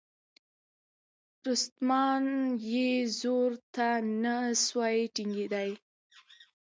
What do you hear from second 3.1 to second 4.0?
زور ته